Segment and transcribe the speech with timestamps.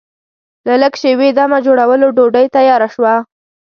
[0.67, 3.13] له لږ شېبې دمه جوړولو ډوډۍ تیاره شوه.